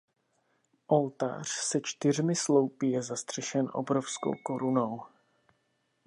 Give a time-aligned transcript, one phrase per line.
[0.87, 5.01] Oltář se čtyřmi sloupy je zastřešen obrovskou korunou.